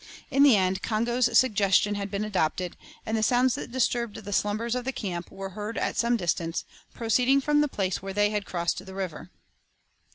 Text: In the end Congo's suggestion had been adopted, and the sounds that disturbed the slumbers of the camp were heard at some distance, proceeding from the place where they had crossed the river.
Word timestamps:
In 0.31 0.41
the 0.41 0.57
end 0.57 0.81
Congo's 0.81 1.37
suggestion 1.37 1.93
had 1.93 2.09
been 2.09 2.23
adopted, 2.25 2.75
and 3.05 3.15
the 3.15 3.21
sounds 3.21 3.53
that 3.53 3.71
disturbed 3.71 4.15
the 4.15 4.33
slumbers 4.33 4.73
of 4.73 4.83
the 4.83 4.91
camp 4.91 5.29
were 5.29 5.49
heard 5.49 5.77
at 5.77 5.95
some 5.95 6.17
distance, 6.17 6.65
proceeding 6.95 7.39
from 7.39 7.61
the 7.61 7.67
place 7.67 8.01
where 8.01 8.09
they 8.11 8.31
had 8.31 8.47
crossed 8.47 8.83
the 8.83 8.95
river. 8.95 9.29